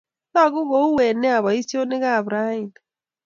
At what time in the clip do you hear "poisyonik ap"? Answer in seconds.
1.43-2.25